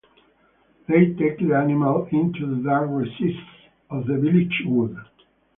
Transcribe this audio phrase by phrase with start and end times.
[0.87, 3.37] They take the animal into the dark recesses
[3.91, 4.97] of the village wood.